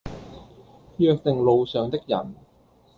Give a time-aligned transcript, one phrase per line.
[0.97, 2.33] 約定路上的人，